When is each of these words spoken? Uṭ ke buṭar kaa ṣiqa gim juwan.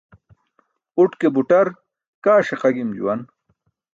Uṭ 1.01 1.11
ke 1.19 1.27
buṭar 1.35 1.67
kaa 2.23 2.45
ṣiqa 2.47 2.69
gim 2.75 2.91
juwan. 2.97 3.21